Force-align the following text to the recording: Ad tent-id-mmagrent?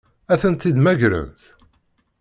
Ad 0.33 0.39
tent-id-mmagrent? 0.41 1.39